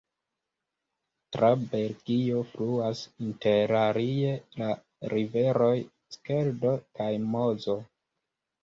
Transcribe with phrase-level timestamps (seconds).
[1.35, 4.71] Tra Belgio fluas interalie la
[5.15, 5.73] riveroj
[6.19, 7.83] Skeldo kaj Mozo.